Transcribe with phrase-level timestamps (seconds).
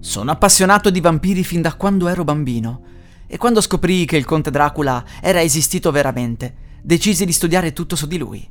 [0.00, 2.82] Sono appassionato di vampiri fin da quando ero bambino
[3.26, 8.06] e quando scoprì che il conte Dracula era esistito veramente, decisi di studiare tutto su
[8.06, 8.50] di lui.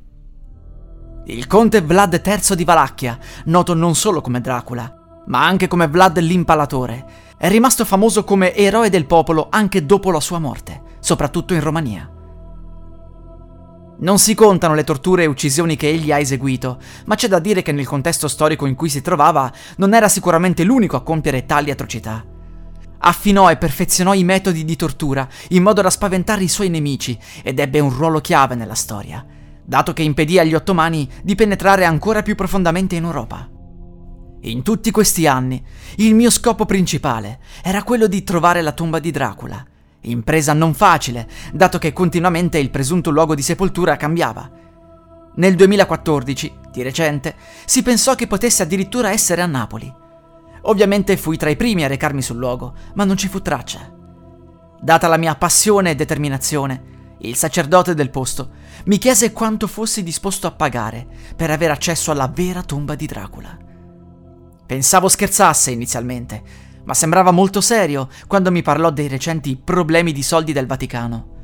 [1.26, 6.20] Il conte Vlad III di Valacchia, noto non solo come Dracula, ma anche come Vlad
[6.20, 11.62] l'Impalatore, è rimasto famoso come eroe del popolo anche dopo la sua morte, soprattutto in
[11.62, 12.19] Romania.
[14.02, 17.62] Non si contano le torture e uccisioni che egli ha eseguito, ma c'è da dire
[17.62, 21.70] che nel contesto storico in cui si trovava non era sicuramente l'unico a compiere tali
[21.70, 22.26] atrocità.
[23.00, 27.60] Affinò e perfezionò i metodi di tortura in modo da spaventare i suoi nemici ed
[27.60, 29.26] ebbe un ruolo chiave nella storia,
[29.66, 33.50] dato che impedì agli ottomani di penetrare ancora più profondamente in Europa.
[34.44, 35.62] In tutti questi anni,
[35.98, 39.62] il mio scopo principale era quello di trovare la tomba di Dracula
[40.02, 44.50] Impresa non facile, dato che continuamente il presunto luogo di sepoltura cambiava.
[45.36, 49.94] Nel 2014, di recente, si pensò che potesse addirittura essere a Napoli.
[50.64, 53.94] Ovviamente fui tra i primi a recarmi sul luogo, ma non ci fu traccia.
[54.82, 58.52] Data la mia passione e determinazione, il sacerdote del posto
[58.86, 63.58] mi chiese quanto fossi disposto a pagare per avere accesso alla vera tomba di Dracula.
[64.66, 66.44] Pensavo scherzasse inizialmente,
[66.84, 71.38] ma sembrava molto serio quando mi parlò dei recenti problemi di soldi del Vaticano.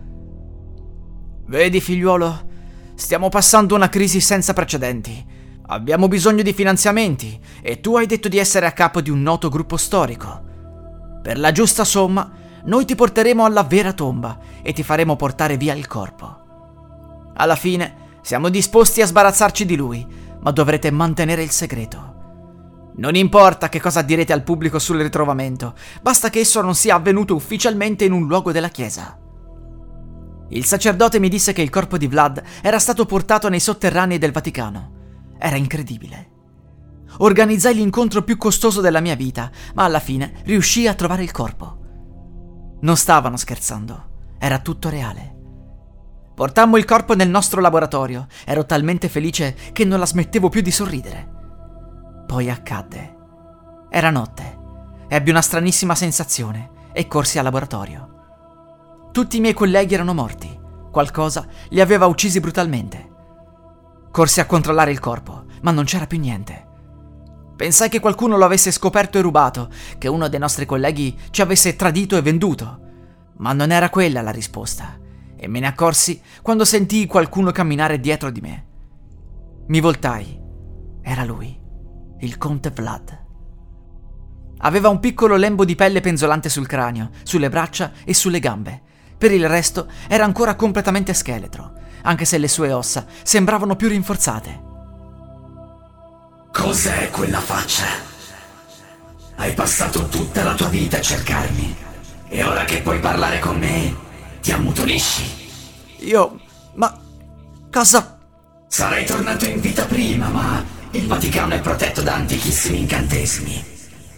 [1.48, 2.48] Vedi, figliuolo,
[2.96, 5.34] stiamo passando una crisi senza precedenti.
[5.68, 9.50] Abbiamo bisogno di finanziamenti e tu hai detto di essere a capo di un noto
[9.50, 10.44] gruppo storico.
[11.22, 12.32] Per la giusta somma,
[12.66, 16.44] noi ti porteremo alla vera tomba e ti faremo portare via il corpo.
[17.36, 20.06] Alla fine, siamo disposti a sbarazzarci di lui,
[20.42, 22.15] ma dovrete mantenere il segreto.
[22.98, 27.36] Non importa che cosa direte al pubblico sul ritrovamento, basta che esso non sia avvenuto
[27.36, 29.20] ufficialmente in un luogo della chiesa.
[30.50, 34.32] Il sacerdote mi disse che il corpo di Vlad era stato portato nei sotterranei del
[34.32, 34.94] Vaticano.
[35.38, 36.32] Era incredibile.
[37.18, 41.80] Organizzai l'incontro più costoso della mia vita, ma alla fine riuscii a trovare il corpo.
[42.82, 45.34] Non stavano scherzando, era tutto reale.
[46.34, 50.72] Portammo il corpo nel nostro laboratorio, ero talmente felice che non la smettevo più di
[50.72, 51.35] sorridere.
[52.26, 53.16] Poi accadde.
[53.90, 54.58] Era notte.
[55.08, 59.10] Ebbi una stranissima sensazione e corsi al laboratorio.
[59.12, 60.60] Tutti i miei colleghi erano morti.
[60.92, 63.14] Qualcosa li aveva uccisi brutalmente.
[64.12, 66.64] Corsi a controllare il corpo, ma non c'era più niente.
[67.56, 71.76] Pensai che qualcuno lo avesse scoperto e rubato, che uno dei nostri colleghi ci avesse
[71.76, 72.80] tradito e venduto.
[73.38, 74.98] Ma non era quella la risposta,
[75.38, 78.66] e me ne accorsi quando sentii qualcuno camminare dietro di me.
[79.68, 80.42] Mi voltai.
[81.02, 81.64] Era lui
[82.20, 83.24] il conte Vlad.
[84.60, 88.82] Aveva un piccolo lembo di pelle penzolante sul cranio, sulle braccia e sulle gambe.
[89.18, 91.74] Per il resto era ancora completamente scheletro,
[92.04, 94.64] anche se le sue ossa sembravano più rinforzate.
[96.52, 97.86] Cos'è quella faccia?
[99.36, 101.76] Hai passato tutta la tua vita a cercarmi
[102.30, 103.94] e ora che puoi parlare con me
[104.42, 105.44] ti ammutolisci.
[106.00, 106.40] Io...
[106.76, 106.98] ma...
[107.72, 108.20] cosa...
[108.68, 110.64] Sarei tornato in vita prima, ma
[110.96, 113.64] il Vaticano è protetto da antichissimi incantesimi.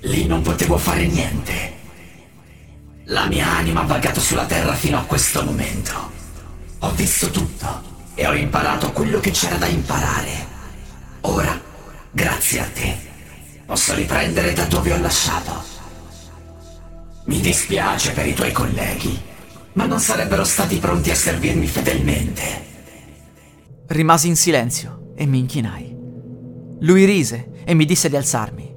[0.01, 1.73] Lì non potevo fare niente.
[3.05, 6.11] La mia anima ha vagato sulla terra fino a questo momento.
[6.79, 7.83] Ho visto tutto
[8.13, 10.45] e ho imparato quello che c'era da imparare.
[11.21, 11.59] Ora,
[12.11, 12.97] grazie a te,
[13.65, 15.63] posso riprendere da dove ho lasciato.
[17.25, 19.19] Mi dispiace per i tuoi colleghi,
[19.73, 22.65] ma non sarebbero stati pronti a servirmi fedelmente.
[23.87, 25.86] Rimasi in silenzio e mi inchinai.
[26.79, 28.75] Lui rise e mi disse di alzarmi.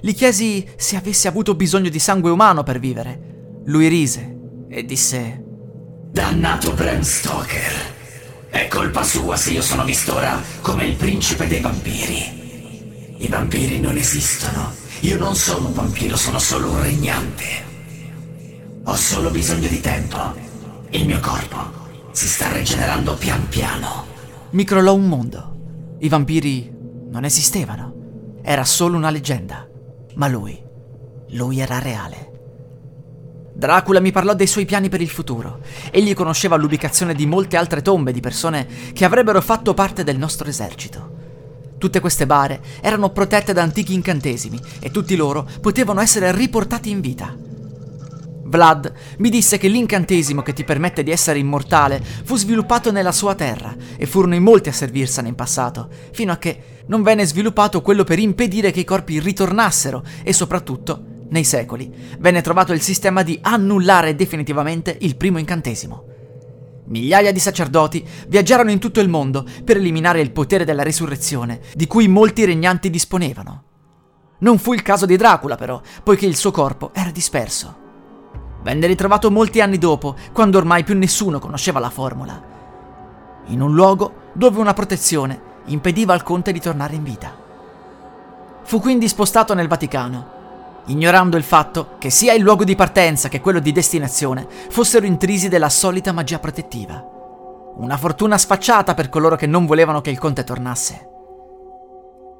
[0.00, 3.60] Gli chiesi se avessi avuto bisogno di sangue umano per vivere.
[3.66, 4.36] Lui rise
[4.68, 5.42] e disse:
[6.10, 7.92] Dannato Bram Stoker.
[8.48, 13.16] È colpa sua se io sono visto ora come il principe dei vampiri.
[13.18, 14.72] I vampiri non esistono.
[15.00, 17.44] Io non sono un vampiro, sono solo un regnante.
[18.84, 20.34] Ho solo bisogno di tempo.
[20.90, 21.56] Il mio corpo
[22.12, 24.06] si sta rigenerando pian piano.
[24.50, 25.96] Mi crollò un mondo.
[25.98, 26.73] I vampiri
[27.14, 28.40] non esistevano.
[28.42, 29.66] Era solo una leggenda.
[30.16, 30.60] Ma lui,
[31.28, 32.32] lui era reale.
[33.54, 35.60] Dracula mi parlò dei suoi piani per il futuro.
[35.92, 40.48] Egli conosceva l'ubicazione di molte altre tombe di persone che avrebbero fatto parte del nostro
[40.48, 41.12] esercito.
[41.78, 47.00] Tutte queste bare erano protette da antichi incantesimi e tutti loro potevano essere riportati in
[47.00, 47.32] vita.
[48.54, 53.34] Vlad mi disse che l'incantesimo che ti permette di essere immortale fu sviluppato nella sua
[53.34, 57.82] terra e furono in molti a servirsene in passato, fino a che non venne sviluppato
[57.82, 63.24] quello per impedire che i corpi ritornassero e soprattutto, nei secoli, venne trovato il sistema
[63.24, 66.04] di annullare definitivamente il primo incantesimo.
[66.86, 71.88] Migliaia di sacerdoti viaggiarono in tutto il mondo per eliminare il potere della risurrezione, di
[71.88, 73.64] cui molti regnanti disponevano.
[74.38, 77.82] Non fu il caso di Dracula, però, poiché il suo corpo era disperso.
[78.64, 82.42] Venne ritrovato molti anni dopo, quando ormai più nessuno conosceva la formula.
[83.48, 87.30] In un luogo dove una protezione impediva al conte di tornare in vita.
[88.62, 93.42] Fu quindi spostato nel Vaticano, ignorando il fatto che sia il luogo di partenza che
[93.42, 97.06] quello di destinazione fossero intrisi della solita magia protettiva.
[97.76, 101.10] Una fortuna sfacciata per coloro che non volevano che il conte tornasse.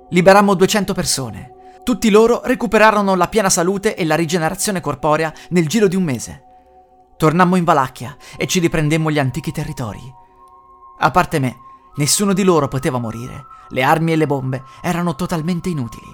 [0.08, 1.53] Liberammo 200 persone.
[1.84, 6.42] Tutti loro recuperarono la piena salute e la rigenerazione corporea nel giro di un mese.
[7.19, 10.00] Tornammo in Valacchia e ci riprendemmo gli antichi territori.
[11.00, 11.58] A parte me,
[11.96, 13.44] nessuno di loro poteva morire.
[13.69, 16.10] Le armi e le bombe erano totalmente inutili.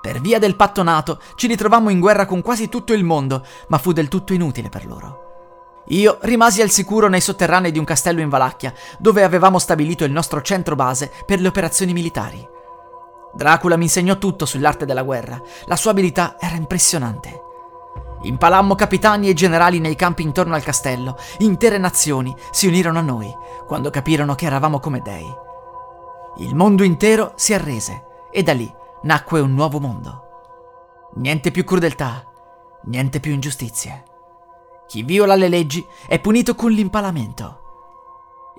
[0.00, 3.78] Per via del patto nato ci ritrovammo in guerra con quasi tutto il mondo, ma
[3.78, 5.82] fu del tutto inutile per loro.
[5.88, 10.12] Io rimasi al sicuro nei sotterranei di un castello in Valacchia, dove avevamo stabilito il
[10.12, 12.56] nostro centro base per le operazioni militari.
[13.32, 17.42] Dracula mi insegnò tutto sull'arte della guerra, la sua abilità era impressionante.
[18.22, 23.32] Impalammo capitani e generali nei campi intorno al castello, intere nazioni si unirono a noi
[23.66, 25.26] quando capirono che eravamo come dei.
[26.38, 28.72] Il mondo intero si arrese e da lì
[29.02, 30.22] nacque un nuovo mondo.
[31.14, 32.24] Niente più crudeltà,
[32.84, 34.04] niente più ingiustizie.
[34.86, 37.67] Chi viola le leggi è punito con l'impalamento.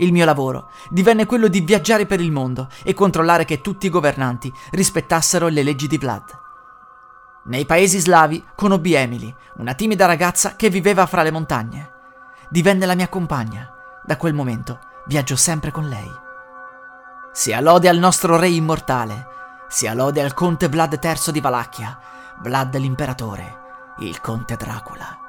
[0.01, 3.89] Il mio lavoro divenne quello di viaggiare per il mondo e controllare che tutti i
[3.89, 6.39] governanti rispettassero le leggi di Vlad.
[7.45, 11.91] Nei paesi slavi conobbi Emily, una timida ragazza che viveva fra le montagne.
[12.49, 13.73] Divenne la mia compagna.
[14.05, 16.09] Da quel momento viaggio sempre con lei.
[17.33, 19.27] Sia lode al nostro re immortale,
[19.67, 21.99] sia lode al conte Vlad III di Valacchia,
[22.41, 25.28] Vlad l'imperatore, il conte Dracula.